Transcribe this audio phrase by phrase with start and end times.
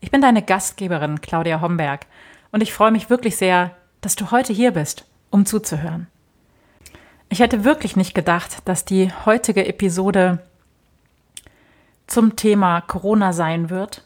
[0.00, 2.06] Ich bin deine Gastgeberin Claudia Homberg
[2.52, 6.06] und ich freue mich wirklich sehr, dass du heute hier bist, um zuzuhören.
[7.28, 10.38] Ich hätte wirklich nicht gedacht, dass die heutige Episode
[12.06, 14.04] zum Thema Corona sein wird.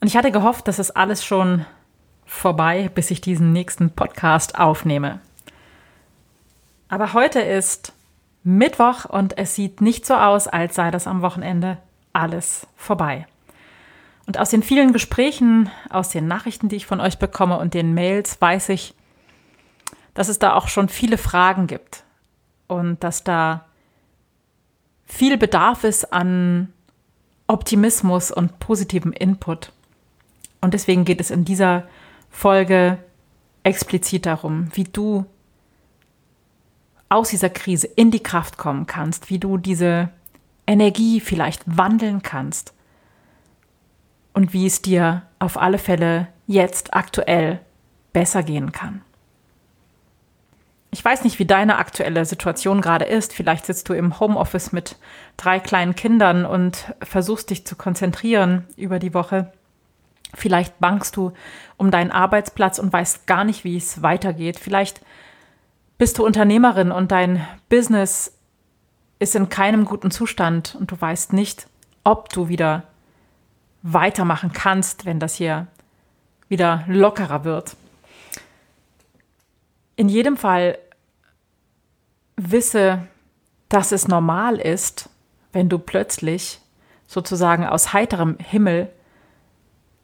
[0.00, 1.66] Und ich hatte gehofft, dass es alles schon
[2.24, 5.20] vorbei, bis ich diesen nächsten Podcast aufnehme.
[6.88, 7.92] Aber heute ist
[8.44, 11.78] Mittwoch und es sieht nicht so aus, als sei das am Wochenende
[12.12, 13.26] alles vorbei.
[14.28, 17.94] Und aus den vielen Gesprächen, aus den Nachrichten, die ich von euch bekomme und den
[17.94, 18.92] Mails, weiß ich,
[20.12, 22.04] dass es da auch schon viele Fragen gibt
[22.66, 23.64] und dass da
[25.06, 26.74] viel Bedarf ist an
[27.46, 29.72] Optimismus und positivem Input.
[30.60, 31.88] Und deswegen geht es in dieser
[32.28, 32.98] Folge
[33.62, 35.24] explizit darum, wie du
[37.08, 40.10] aus dieser Krise in die Kraft kommen kannst, wie du diese
[40.66, 42.74] Energie vielleicht wandeln kannst
[44.38, 47.58] und wie es dir auf alle Fälle jetzt aktuell
[48.12, 49.02] besser gehen kann.
[50.92, 53.32] Ich weiß nicht, wie deine aktuelle Situation gerade ist.
[53.32, 54.94] Vielleicht sitzt du im Homeoffice mit
[55.36, 59.52] drei kleinen Kindern und versuchst dich zu konzentrieren über die Woche.
[60.34, 61.32] Vielleicht bangst du
[61.76, 64.60] um deinen Arbeitsplatz und weißt gar nicht, wie es weitergeht.
[64.60, 65.00] Vielleicht
[65.98, 68.38] bist du Unternehmerin und dein Business
[69.18, 71.66] ist in keinem guten Zustand und du weißt nicht,
[72.04, 72.84] ob du wieder
[73.82, 75.66] weitermachen kannst, wenn das hier
[76.48, 77.76] wieder lockerer wird.
[79.96, 80.78] In jedem Fall
[82.36, 83.06] wisse,
[83.68, 85.10] dass es normal ist,
[85.52, 86.60] wenn du plötzlich
[87.06, 88.92] sozusagen aus heiterem Himmel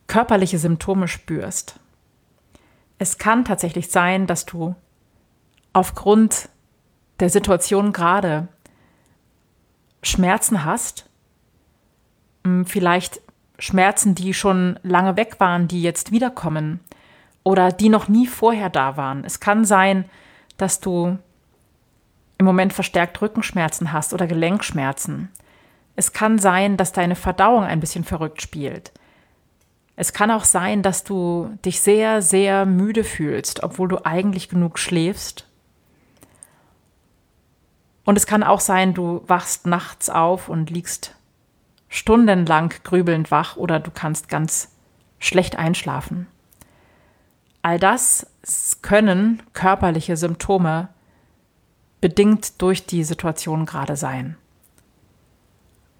[0.06, 1.78] körperliche Symptome spürst.
[2.98, 4.74] Es kann tatsächlich sein, dass du
[5.72, 6.48] aufgrund
[7.20, 8.48] der Situation gerade
[10.02, 11.06] Schmerzen hast,
[12.64, 13.20] vielleicht
[13.58, 16.80] Schmerzen, die schon lange weg waren, die jetzt wiederkommen
[17.44, 19.24] oder die noch nie vorher da waren.
[19.24, 20.06] Es kann sein,
[20.56, 21.18] dass du
[22.38, 25.30] im Moment verstärkt Rückenschmerzen hast oder Gelenkschmerzen.
[25.96, 28.92] Es kann sein, dass deine Verdauung ein bisschen verrückt spielt.
[29.96, 34.78] Es kann auch sein, dass du dich sehr, sehr müde fühlst, obwohl du eigentlich genug
[34.78, 35.46] schläfst.
[38.04, 41.14] Und es kann auch sein, du wachst nachts auf und liegst
[41.94, 44.72] stundenlang grübelnd wach oder du kannst ganz
[45.20, 46.26] schlecht einschlafen.
[47.62, 48.26] All das
[48.82, 50.88] können körperliche Symptome
[52.00, 54.36] bedingt durch die Situation gerade sein.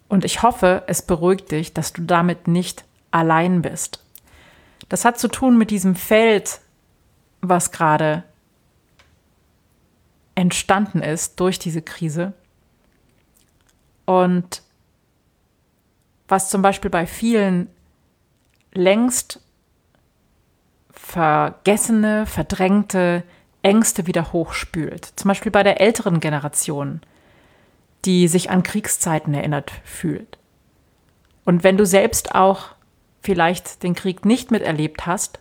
[0.09, 4.05] Und ich hoffe, es beruhigt dich, dass du damit nicht allein bist.
[4.89, 6.59] Das hat zu tun mit diesem Feld,
[7.41, 8.25] was gerade
[10.35, 12.33] entstanden ist durch diese Krise.
[14.07, 14.64] Und
[16.29, 17.69] was zum Beispiel bei vielen
[18.73, 19.41] längst
[20.93, 23.23] vergessene, verdrängte
[23.63, 25.13] Ängste wieder hochspült.
[25.17, 27.01] Zum Beispiel bei der älteren Generation,
[28.05, 30.39] die sich an Kriegszeiten erinnert fühlt.
[31.45, 32.71] Und wenn du selbst auch
[33.23, 35.41] vielleicht den Krieg nicht miterlebt hast,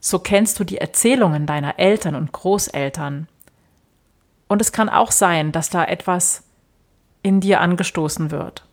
[0.00, 3.28] so kennst du die Erzählungen deiner Eltern und Großeltern.
[4.48, 6.44] Und es kann auch sein, dass da etwas
[7.22, 8.64] in dir angestoßen wird.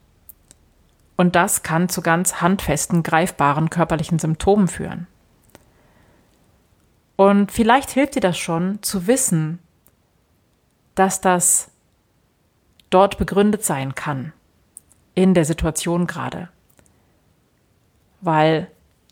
[1.15, 5.07] Und das kann zu ganz handfesten, greifbaren körperlichen Symptomen führen.
[7.15, 9.59] Und vielleicht hilft dir das schon zu wissen,
[10.95, 11.69] dass das
[12.89, 14.33] dort begründet sein kann,
[15.15, 16.49] in der Situation gerade.
[18.21, 18.69] Weil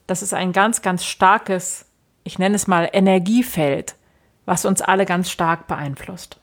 [0.07, 1.85] das ist ein ganz, ganz starkes,
[2.23, 3.95] ich nenne es mal Energiefeld,
[4.45, 6.39] was uns alle ganz stark beeinflusst.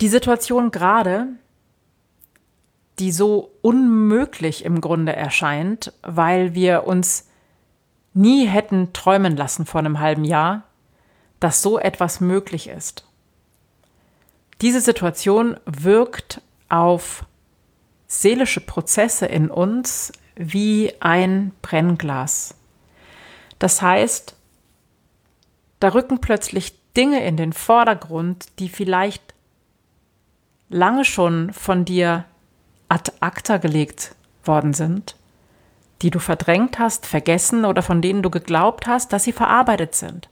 [0.00, 1.28] Die Situation gerade
[2.98, 7.28] die so unmöglich im Grunde erscheint, weil wir uns
[8.14, 10.62] nie hätten träumen lassen vor einem halben Jahr,
[11.38, 13.06] dass so etwas möglich ist.
[14.62, 16.40] Diese Situation wirkt
[16.70, 17.26] auf
[18.06, 22.54] seelische Prozesse in uns wie ein Brennglas.
[23.58, 24.34] Das heißt,
[25.80, 29.34] da rücken plötzlich Dinge in den Vordergrund, die vielleicht
[30.70, 32.24] lange schon von dir
[32.88, 35.16] ad acta gelegt worden sind,
[36.02, 40.28] die du verdrängt hast, vergessen oder von denen du geglaubt hast, dass sie verarbeitet sind.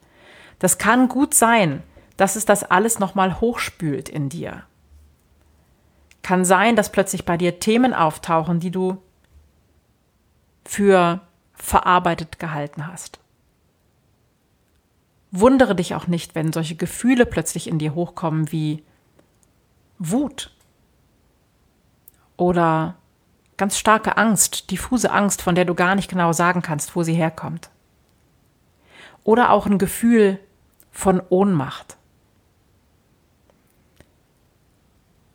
[0.59, 1.83] Das kann gut sein,
[2.17, 4.62] dass es das alles nochmal hochspült in dir.
[6.23, 8.99] Kann sein, dass plötzlich bei dir Themen auftauchen, die du
[10.65, 11.21] für
[11.55, 13.21] verarbeitet gehalten hast.
[15.31, 18.85] Wundere dich auch nicht, wenn solche Gefühle plötzlich in dir hochkommen wie
[19.99, 20.54] Wut
[22.37, 22.97] oder
[23.57, 27.15] ganz starke Angst, diffuse Angst, von der du gar nicht genau sagen kannst, wo sie
[27.15, 27.71] herkommt.
[29.23, 30.39] Oder auch ein Gefühl
[30.91, 31.97] von Ohnmacht.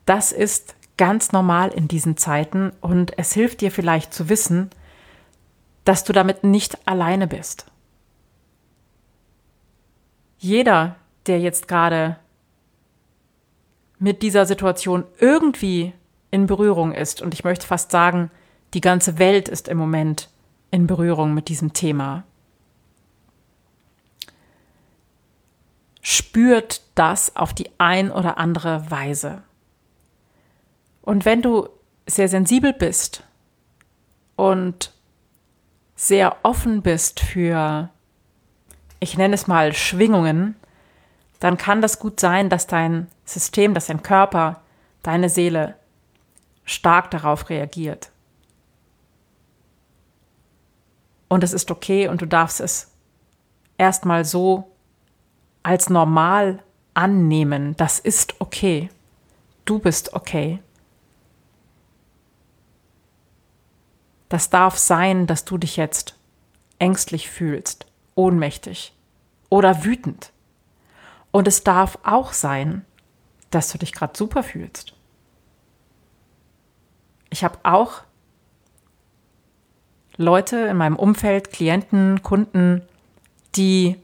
[0.06, 4.70] Das ist ganz normal in diesen Zeiten und es hilft dir vielleicht zu wissen,
[5.84, 7.66] dass du damit nicht alleine bist.
[10.38, 10.96] Jeder,
[11.26, 12.16] der jetzt gerade
[13.98, 15.92] mit dieser Situation irgendwie
[16.30, 18.30] in Berührung ist, und ich möchte fast sagen,
[18.74, 20.28] die ganze Welt ist im Moment
[20.70, 22.24] in Berührung mit diesem Thema,
[26.02, 29.42] spürt das auf die ein oder andere Weise.
[31.02, 31.68] Und wenn du
[32.06, 33.24] sehr sensibel bist
[34.36, 34.92] und
[35.96, 37.90] sehr offen bist für,
[39.00, 40.56] ich nenne es mal Schwingungen,
[41.40, 44.62] dann kann das gut sein, dass dein System, dass dein Körper,
[45.02, 45.74] deine Seele
[46.64, 48.10] stark darauf reagiert.
[51.28, 52.90] Und es ist okay und du darfst es
[53.78, 54.70] erstmal so
[55.62, 56.62] als normal
[56.94, 57.76] annehmen.
[57.76, 58.90] Das ist okay.
[59.64, 60.60] Du bist okay.
[64.28, 66.16] Das darf sein, dass du dich jetzt
[66.78, 68.94] ängstlich fühlst, ohnmächtig
[69.48, 70.32] oder wütend.
[71.32, 72.84] Und es darf auch sein,
[73.50, 74.94] dass du dich gerade super fühlst.
[77.30, 78.02] Ich habe auch
[80.16, 82.82] Leute in meinem Umfeld, Klienten, Kunden,
[83.54, 83.96] die,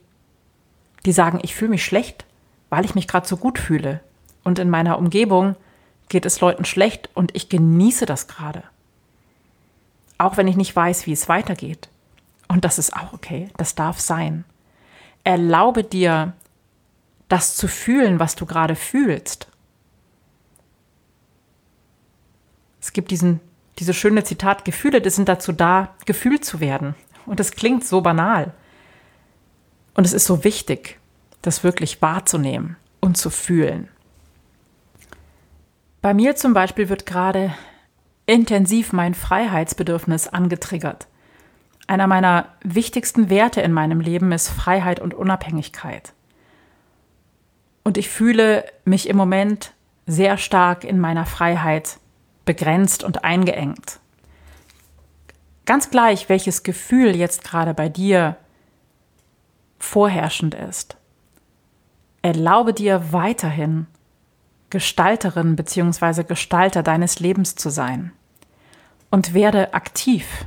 [1.05, 2.25] die sagen, ich fühle mich schlecht,
[2.71, 4.01] weil ich mich gerade so gut fühle.
[4.43, 5.57] Und in meiner Umgebung
[6.09, 8.63] geht es Leuten schlecht und ich genieße das gerade.
[10.19, 11.89] Auch wenn ich nicht weiß, wie es weitergeht.
[12.49, 14.45] Und das ist auch okay, das darf sein.
[15.25, 16.33] Erlaube dir,
[17.29, 19.49] das zu fühlen, was du gerade fühlst.
[22.87, 23.41] Es gibt diesen,
[23.81, 26.95] diese schöne Zitat, Gefühle, die sind dazu da, gefühlt zu werden.
[27.27, 28.55] Und es klingt so banal.
[29.95, 31.01] Und es ist so wichtig,
[31.43, 33.89] das wirklich wahrzunehmen und zu fühlen.
[36.01, 37.53] Bei mir zum Beispiel wird gerade
[38.25, 41.09] intensiv mein Freiheitsbedürfnis angetriggert.
[41.89, 46.13] Einer meiner wichtigsten Werte in meinem Leben ist Freiheit und Unabhängigkeit.
[47.83, 49.73] Und ich fühle mich im Moment
[50.07, 51.99] sehr stark in meiner Freiheit
[52.47, 54.01] begrenzt und eingeengt.
[55.67, 58.37] Ganz gleich, welches Gefühl jetzt gerade bei dir
[59.79, 60.97] vorherrschend ist.
[62.23, 63.87] Erlaube dir weiterhin
[64.71, 66.25] Gestalterin bzw.
[66.25, 68.13] Gestalter deines Lebens zu sein
[69.11, 70.47] und werde aktiv.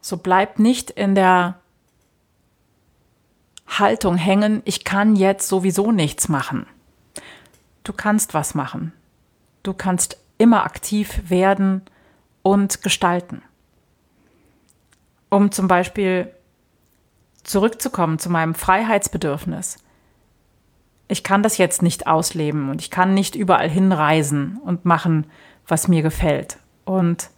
[0.00, 1.58] So bleib nicht in der
[3.66, 6.66] Haltung hängen, ich kann jetzt sowieso nichts machen.
[7.82, 8.92] Du kannst was machen.
[9.64, 11.82] Du kannst immer aktiv werden
[12.42, 13.42] und gestalten.
[15.30, 16.32] Um zum Beispiel
[17.42, 19.78] zurückzukommen zu meinem Freiheitsbedürfnis
[21.08, 25.26] ich kann das jetzt nicht ausleben und ich kann nicht überall hinreisen und machen,
[25.66, 26.58] was mir gefällt.
[26.84, 27.30] Und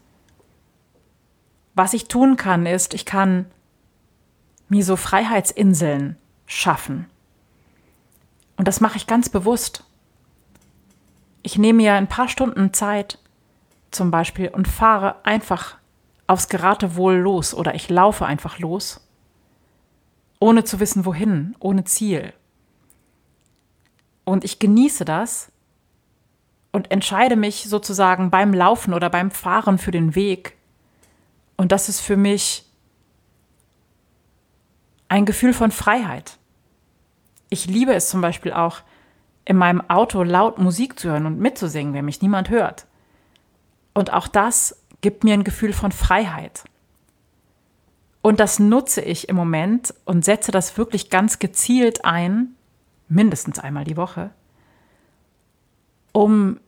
[1.75, 3.47] was ich tun kann, ist, ich kann
[4.68, 6.16] mir so Freiheitsinseln
[6.47, 7.06] schaffen.
[8.56, 9.85] Und das mache ich ganz bewusst.
[11.47, 13.21] Ich nehme mir ein paar Stunden Zeit
[13.93, 15.76] zum Beispiel und fahre einfach
[16.26, 19.07] aufs Geratewohl los oder ich laufe einfach los,
[20.41, 22.33] ohne zu wissen wohin, ohne Ziel,
[24.25, 25.53] und ich genieße das
[26.73, 30.57] und entscheide mich sozusagen beim Laufen oder beim Fahren für den Weg.
[31.57, 32.65] Und das ist für mich
[35.07, 36.38] ein Gefühl von Freiheit.
[37.50, 38.83] Ich liebe es zum Beispiel auch,
[39.47, 42.87] in meinem Auto laut Musik zu hören und mitzusingen, wenn mich niemand hört.
[43.95, 46.65] Und auch das gibt mir ein Gefühl von Freiheit.
[48.21, 52.57] Und das nutze ich im Moment und setze das wirklich ganz gezielt ein,
[53.09, 54.31] mindestens einmal die Woche,
[56.12, 56.59] um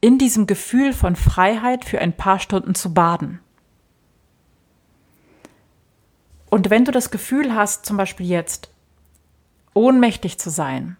[0.00, 3.40] in diesem Gefühl von Freiheit für ein paar Stunden zu baden.
[6.48, 8.72] Und wenn du das Gefühl hast, zum Beispiel jetzt
[9.74, 10.96] ohnmächtig zu sein,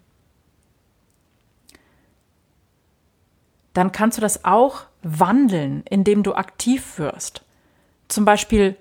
[3.73, 7.43] dann kannst du das auch wandeln, indem du aktiv wirst.
[8.09, 8.77] Zum Beispiel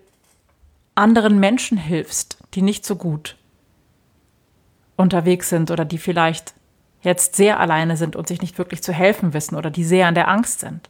[0.96, 3.38] anderen Menschen hilfst, die nicht so gut
[4.96, 6.53] unterwegs sind oder die vielleicht
[7.01, 10.15] jetzt sehr alleine sind und sich nicht wirklich zu helfen wissen oder die sehr an
[10.15, 10.89] der Angst sind.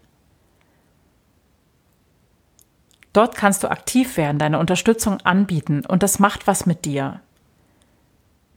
[3.13, 7.19] Dort kannst du aktiv werden, deine Unterstützung anbieten und das macht was mit dir.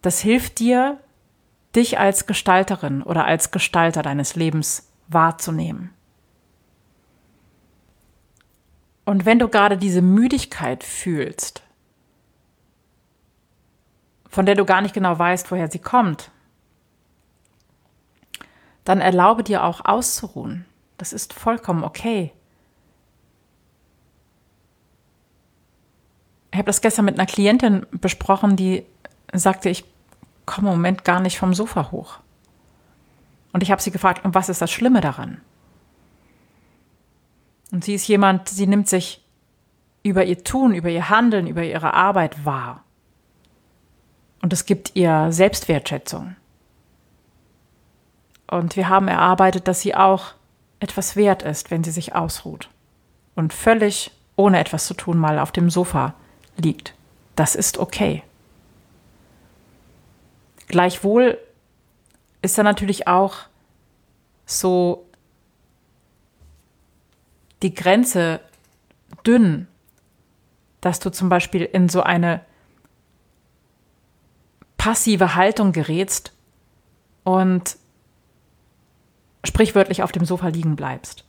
[0.01, 0.99] Das hilft dir,
[1.75, 5.91] dich als Gestalterin oder als Gestalter deines Lebens wahrzunehmen.
[9.05, 11.63] Und wenn du gerade diese Müdigkeit fühlst,
[14.29, 16.31] von der du gar nicht genau weißt, woher sie kommt,
[18.85, 20.65] dann erlaube dir auch auszuruhen.
[20.97, 22.33] Das ist vollkommen okay.
[26.51, 28.85] Ich habe das gestern mit einer Klientin besprochen, die
[29.33, 29.85] sagte, ich
[30.47, 32.19] komme im Moment gar nicht vom Sofa hoch.
[33.53, 35.41] Und ich habe sie gefragt, und was ist das Schlimme daran?
[37.71, 39.25] Und sie ist jemand, sie nimmt sich
[40.03, 42.85] über ihr Tun, über ihr Handeln, über ihre Arbeit wahr.
[44.43, 46.37] Und es gibt ihr Selbstwertschätzung.
[48.49, 50.35] Und wir haben erarbeitet, dass sie auch
[50.81, 52.69] etwas wert ist, wenn sie sich ausruht
[53.35, 56.15] und völlig ohne etwas zu tun mal auf dem Sofa
[56.57, 56.95] liegt.
[57.37, 58.23] Das ist okay.
[60.69, 61.39] Gleichwohl
[62.43, 63.37] ist da natürlich auch
[64.45, 65.07] so
[67.63, 68.41] die Grenze
[69.25, 69.69] dünn,
[70.81, 72.45] dass du zum Beispiel in so eine
[74.77, 76.33] passive Haltung gerätst
[77.23, 77.77] und
[79.45, 81.25] sprichwörtlich auf dem Sofa liegen bleibst.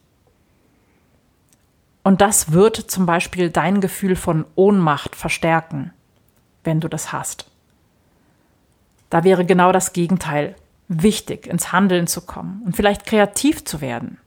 [2.04, 5.94] Und das wird zum Beispiel dein Gefühl von Ohnmacht verstärken,
[6.64, 7.50] wenn du das hast.
[9.10, 10.56] Da wäre genau das Gegenteil
[10.88, 14.18] wichtig, ins Handeln zu kommen und vielleicht kreativ zu werden.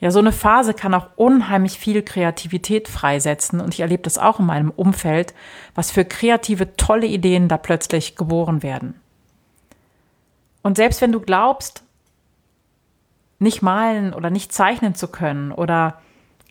[0.00, 4.40] Ja, so eine Phase kann auch unheimlich viel Kreativität freisetzen und ich erlebe das auch
[4.40, 5.34] in meinem Umfeld,
[5.74, 8.94] was für kreative, tolle Ideen da plötzlich geboren werden.
[10.62, 11.82] Und selbst wenn du glaubst,
[13.38, 16.00] nicht malen oder nicht zeichnen zu können oder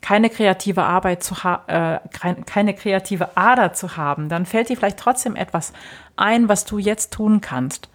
[0.01, 1.35] keine kreative Arbeit zu
[1.67, 1.99] äh,
[2.45, 5.73] keine kreative Ader zu haben, dann fällt dir vielleicht trotzdem etwas
[6.15, 7.89] ein, was du jetzt tun kannst,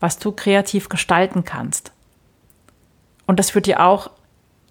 [0.00, 1.92] was du kreativ gestalten kannst.
[3.26, 4.10] Und das wird dir auch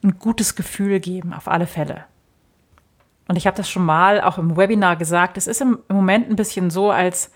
[0.04, 2.06] ein gutes Gefühl geben, auf alle Fälle.
[3.28, 6.36] Und ich habe das schon mal auch im Webinar gesagt, es ist im Moment ein
[6.36, 7.32] bisschen so, als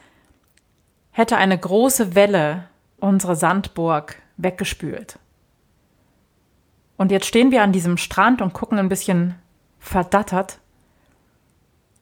[1.11, 2.69] hätte eine große Welle
[2.99, 5.19] unsere Sandburg weggespült.
[6.97, 9.35] Und jetzt stehen wir an diesem Strand und gucken ein bisschen
[9.79, 10.59] verdattert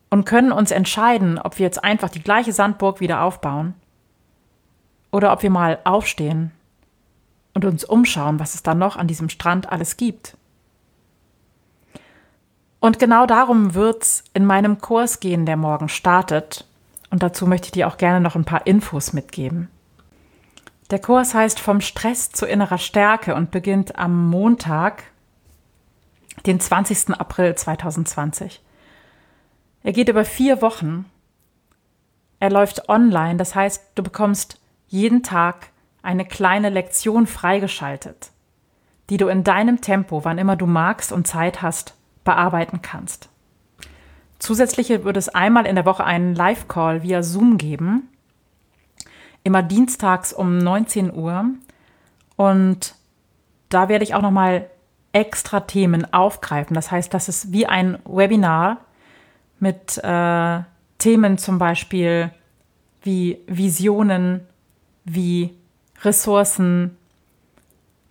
[0.09, 3.73] und können uns entscheiden, ob wir jetzt einfach die gleiche Sandburg wieder aufbauen
[5.11, 6.51] oder ob wir mal aufstehen
[7.53, 10.37] und uns umschauen, was es da noch an diesem Strand alles gibt.
[12.79, 16.65] Und genau darum wird es in meinem Kurs gehen, der morgen startet.
[17.09, 19.69] Und dazu möchte ich dir auch gerne noch ein paar Infos mitgeben.
[20.89, 25.03] Der Kurs heißt Vom Stress zu innerer Stärke und beginnt am Montag,
[26.45, 27.19] den 20.
[27.19, 28.61] April 2020.
[29.83, 31.05] Er geht über vier Wochen.
[32.39, 35.69] Er läuft online, das heißt, du bekommst jeden Tag
[36.01, 38.31] eine kleine Lektion freigeschaltet,
[39.09, 43.29] die du in deinem Tempo, wann immer du magst und Zeit hast, bearbeiten kannst.
[44.39, 48.09] Zusätzlich wird es einmal in der Woche einen Live-Call via Zoom geben,
[49.43, 51.45] immer dienstags um 19 Uhr.
[52.35, 52.95] Und
[53.69, 54.69] da werde ich auch nochmal
[55.11, 56.73] extra Themen aufgreifen.
[56.73, 58.77] Das heißt, das ist wie ein Webinar
[59.59, 60.59] mit äh,
[60.99, 62.31] Themen zum Beispiel
[63.01, 64.41] wie Visionen,
[65.13, 65.55] wie
[66.01, 66.97] Ressourcen,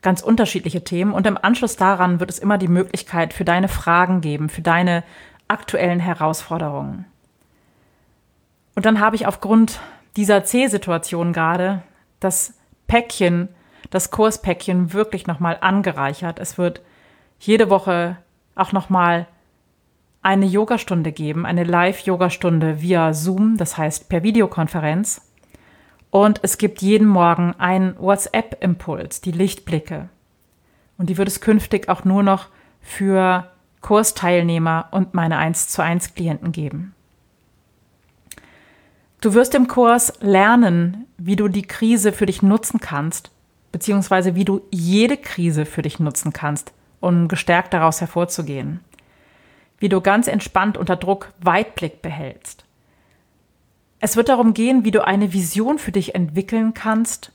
[0.02, 1.12] ganz unterschiedliche Themen.
[1.12, 5.04] Und im Anschluss daran wird es immer die Möglichkeit für deine Fragen geben, für deine
[5.48, 7.06] aktuellen Herausforderungen.
[8.74, 9.80] Und dann habe ich aufgrund
[10.16, 11.82] dieser C-Situation gerade
[12.20, 12.54] das
[12.86, 13.48] Päckchen,
[13.90, 16.38] das Kurspäckchen wirklich nochmal angereichert.
[16.38, 16.82] Es wird
[17.38, 18.18] jede Woche
[18.54, 19.26] auch nochmal
[20.22, 25.27] eine Yogastunde geben, eine Live-Yogastunde via Zoom, das heißt per Videokonferenz.
[26.10, 30.08] Und es gibt jeden Morgen einen WhatsApp-Impuls, die Lichtblicke.
[30.96, 32.48] Und die wird es künftig auch nur noch
[32.80, 33.50] für
[33.80, 36.94] Kursteilnehmer und meine 1 zu 1 Klienten geben.
[39.20, 43.30] Du wirst im Kurs lernen, wie du die Krise für dich nutzen kannst,
[43.72, 48.80] beziehungsweise wie du jede Krise für dich nutzen kannst, um gestärkt daraus hervorzugehen.
[49.78, 52.64] Wie du ganz entspannt unter Druck Weitblick behältst.
[54.00, 57.32] Es wird darum gehen, wie du eine Vision für dich entwickeln kannst,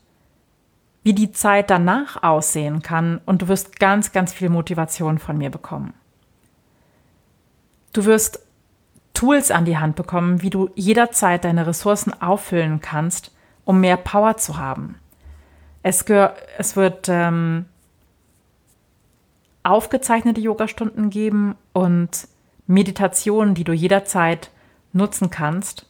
[1.02, 5.50] wie die Zeit danach aussehen kann und du wirst ganz, ganz viel Motivation von mir
[5.50, 5.92] bekommen.
[7.92, 8.40] Du wirst
[9.12, 13.32] Tools an die Hand bekommen, wie du jederzeit deine Ressourcen auffüllen kannst,
[13.64, 14.96] um mehr Power zu haben.
[15.82, 16.04] Es,
[16.58, 17.66] es wird ähm,
[19.62, 22.26] aufgezeichnete Yogastunden geben und
[22.66, 24.50] Meditationen, die du jederzeit
[24.92, 25.86] nutzen kannst.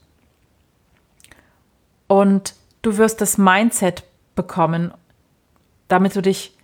[2.06, 4.92] Und du wirst das Mindset bekommen,
[5.88, 6.56] damit du dich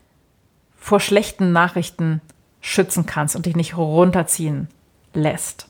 [0.76, 2.20] vor schlechten Nachrichten
[2.60, 4.68] schützen kannst und dich nicht runterziehen
[5.14, 5.68] lässt.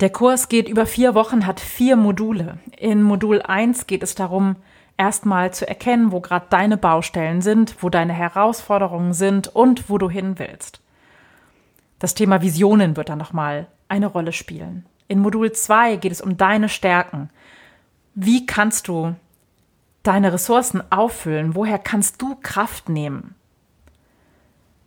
[0.00, 2.58] Der Kurs geht über vier Wochen, hat vier Module.
[2.76, 4.56] In Modul 1 geht es darum,
[4.96, 10.10] erstmal zu erkennen, wo gerade deine Baustellen sind, wo deine Herausforderungen sind und wo du
[10.10, 10.80] hin willst.
[11.98, 14.84] Das Thema Visionen wird dann nochmal eine Rolle spielen.
[15.06, 17.30] In Modul 2 geht es um deine Stärken.
[18.14, 19.16] Wie kannst du
[20.04, 21.56] deine Ressourcen auffüllen?
[21.56, 23.34] Woher kannst du Kraft nehmen?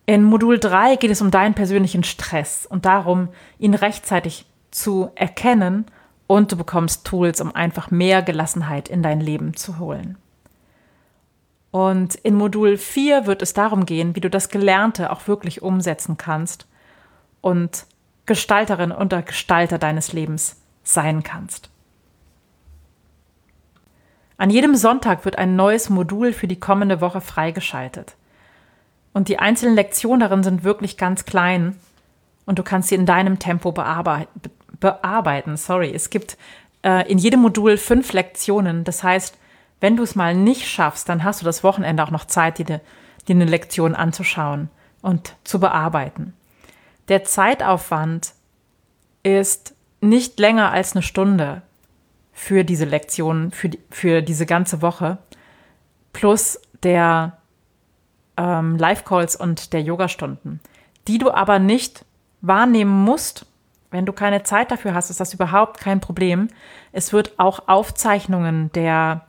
[0.06, 3.28] In Modul 3 geht es um deinen persönlichen Stress und darum,
[3.60, 5.86] ihn rechtzeitig zu erkennen
[6.28, 10.18] und du bekommst Tools, um einfach mehr Gelassenheit in dein Leben zu holen.
[11.72, 16.16] Und in Modul 4 wird es darum gehen, wie du das Gelernte auch wirklich umsetzen
[16.16, 16.66] kannst
[17.42, 17.86] und
[18.26, 21.70] Gestalterin oder Gestalter deines Lebens sein kannst.
[24.38, 28.16] An jedem Sonntag wird ein neues Modul für die kommende Woche freigeschaltet.
[29.14, 31.76] Und die einzelnen Lektionen darin sind wirklich ganz klein
[32.46, 34.30] und du kannst sie in deinem Tempo bearbeiten,
[34.80, 35.58] bearbeiten.
[35.58, 36.38] Sorry, es gibt
[36.84, 38.84] äh, in jedem Modul fünf Lektionen.
[38.84, 39.38] Das heißt,
[39.80, 42.82] wenn du es mal nicht schaffst, dann hast du das Wochenende auch noch Zeit, dir,
[43.28, 44.70] eine Lektion anzuschauen
[45.02, 46.34] und zu bearbeiten.
[47.10, 48.34] Der Zeitaufwand
[49.24, 51.64] ist nicht länger als eine Stunde
[52.38, 55.18] für diese Lektion, für, für diese ganze Woche,
[56.14, 57.36] plus der
[58.38, 60.60] ähm, Live-Calls und der Yogastunden,
[61.08, 62.06] die du aber nicht
[62.42, 63.48] wahrnehmen musst,
[63.90, 66.50] wenn du keine Zeit dafür hast, ist das überhaupt kein Problem.
[66.92, 69.26] Es wird auch Aufzeichnungen der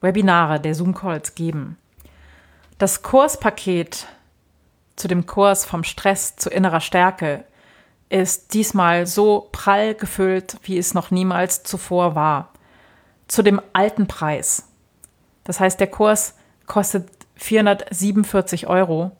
[0.00, 1.76] Webinare, der Zoom-Calls geben.
[2.78, 4.06] Das Kurspaket
[4.94, 7.44] zu dem Kurs vom Stress zu innerer Stärke
[8.08, 12.50] ist diesmal so prall gefüllt, wie es noch niemals zuvor war.
[13.28, 14.68] Zu dem alten Preis.
[15.44, 16.36] Das heißt, der Kurs
[16.66, 19.12] kostet 447 Euro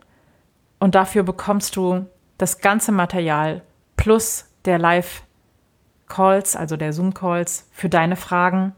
[0.79, 2.07] und dafür bekommst du
[2.39, 3.63] das ganze Material
[3.97, 8.75] plus der Live-Calls, also der Zoom-Calls für deine Fragen.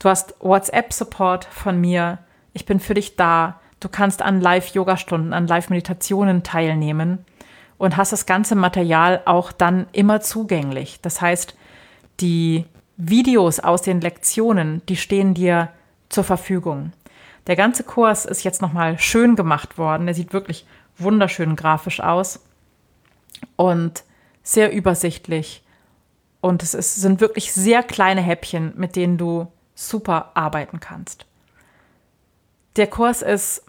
[0.00, 2.18] Du hast WhatsApp-Support von mir.
[2.52, 3.60] Ich bin für dich da.
[3.80, 7.24] Du kannst an Live-Yoga-Stunden, an Live-Meditationen teilnehmen
[7.78, 11.00] und hast das ganze Material auch dann immer zugänglich.
[11.02, 11.56] Das heißt,
[12.20, 12.64] die
[12.96, 15.70] Videos aus den Lektionen, die stehen dir
[16.08, 16.92] zur Verfügung.
[17.46, 20.06] Der ganze Kurs ist jetzt nochmal schön gemacht worden.
[20.06, 22.44] Der sieht wirklich wunderschön grafisch aus.
[23.56, 24.04] Und
[24.42, 25.62] sehr übersichtlich.
[26.40, 31.26] Und es ist, sind wirklich sehr kleine Häppchen, mit denen du super arbeiten kannst.
[32.76, 33.64] Der Kurs ist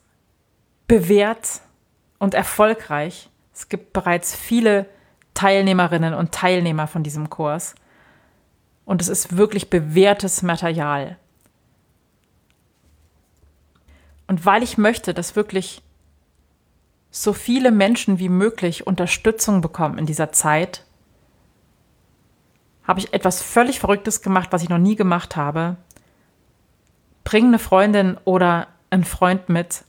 [0.87, 1.61] bewährt
[2.19, 3.29] und erfolgreich.
[3.55, 4.85] Es gibt bereits viele
[5.33, 7.73] Teilnehmerinnen und Teilnehmer von diesem Kurs.
[8.83, 11.17] Und es ist wirklich bewährtes Material.
[14.27, 15.81] Und weil ich möchte, dass wirklich
[17.11, 20.83] so viele Menschen wie möglich Unterstützung bekommen in dieser Zeit,
[22.83, 25.77] habe ich etwas völlig Verrücktes gemacht, was ich noch nie gemacht habe.
[27.23, 29.85] Bring eine Freundin oder einen Freund mit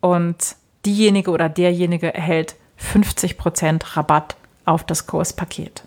[0.00, 5.84] und diejenige oder derjenige erhält 50% Rabatt auf das Kurspaket.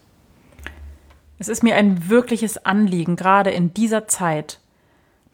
[1.40, 4.60] Es ist mir ein wirkliches Anliegen, gerade in dieser Zeit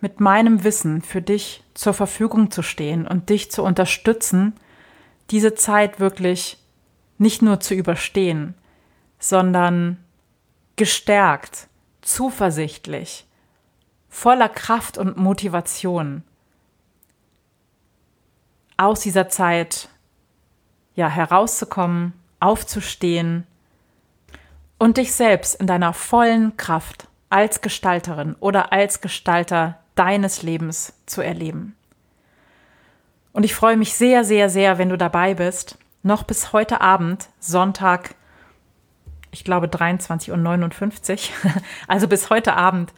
[0.02, 4.54] mit meinem Wissen für dich zur Verfügung zu stehen und dich zu unterstützen,
[5.30, 6.58] diese Zeit wirklich
[7.18, 8.56] nicht nur zu überstehen,
[9.20, 9.98] sondern
[10.78, 11.68] gestärkt,
[12.02, 13.28] zuversichtlich,
[14.08, 16.24] voller Kraft und Motivation
[18.78, 19.90] aus dieser Zeit
[21.00, 23.48] ja herauszukommen, aufzustehen
[24.78, 31.22] und dich selbst in deiner vollen Kraft als Gestalterin oder als Gestalter deines Lebens zu
[31.22, 31.76] erleben.
[33.32, 35.78] Und ich freue mich sehr, sehr, sehr, wenn du dabei bist.
[36.04, 38.16] Noch bis heute Abend, Sonntag,
[39.32, 41.52] ich glaube 23.59 Uhr,
[41.88, 42.94] also bis heute Abend,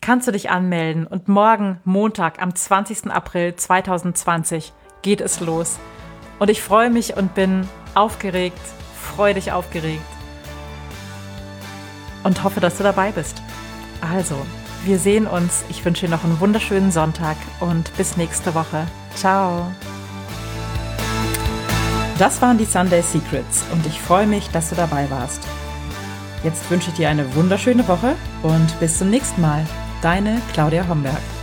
[0.00, 1.06] kannst du dich anmelden.
[1.06, 3.10] Und morgen, Montag, am 20.
[3.10, 5.78] April 2020, geht es los.
[6.38, 8.60] Und ich freue mich und bin aufgeregt,
[8.94, 10.02] freudig aufgeregt
[12.22, 13.42] und hoffe, dass du dabei bist.
[14.00, 14.36] Also,
[14.84, 15.64] Wir sehen uns.
[15.68, 18.86] Ich wünsche dir noch einen wunderschönen Sonntag und bis nächste Woche.
[19.16, 19.66] Ciao.
[22.16, 25.42] Das waren die Sunday Secrets und ich freue mich, dass du dabei warst.
[26.44, 29.66] Jetzt wünsche ich dir eine wunderschöne Woche und bis zum nächsten Mal.
[30.00, 31.37] Deine Claudia Homberg.